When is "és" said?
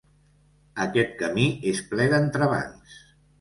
1.73-1.83